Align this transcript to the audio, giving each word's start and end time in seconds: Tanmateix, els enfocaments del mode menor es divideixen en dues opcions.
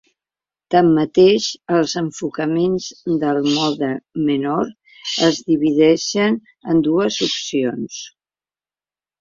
Tanmateix, 0.75 1.49
els 1.79 1.91
enfocaments 2.01 2.87
del 3.25 3.39
mode 3.57 3.91
menor 4.31 4.73
es 5.29 5.43
divideixen 5.53 6.43
en 6.75 6.83
dues 6.91 7.21
opcions. 7.29 8.03